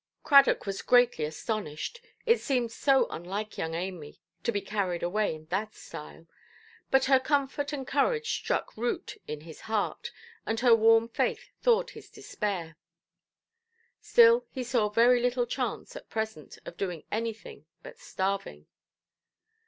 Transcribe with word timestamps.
Cradock 0.23 0.65
was 0.65 0.81
greatly 0.81 1.25
astonished: 1.25 2.01
it 2.25 2.39
seemed 2.41 2.71
so 2.71 3.05
unlike 3.11 3.59
young 3.59 3.75
Amy 3.75 4.19
to 4.41 4.51
be 4.51 4.59
carried 4.59 5.03
away 5.03 5.35
in 5.35 5.45
that 5.51 5.75
style. 5.75 6.25
But 6.89 7.05
her 7.05 7.19
comfort 7.19 7.71
and 7.71 7.85
courage 7.85 8.27
struck 8.31 8.75
root 8.75 9.21
in 9.27 9.41
his 9.41 9.61
heart, 9.61 10.11
and 10.43 10.59
her 10.61 10.73
warm 10.73 11.07
faith 11.07 11.51
thawed 11.61 11.91
his 11.91 12.09
despair. 12.09 12.77
Still 13.99 14.47
he 14.49 14.63
saw 14.63 14.89
very 14.89 15.21
little 15.21 15.45
chance, 15.45 15.95
at 15.95 16.09
present, 16.09 16.57
of 16.65 16.77
doing 16.77 17.03
anything 17.11 17.67
but 17.83 17.99
starving. 17.99 18.65